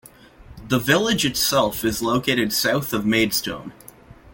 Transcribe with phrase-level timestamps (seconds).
[0.67, 3.71] The village itself is located south of Maidstone.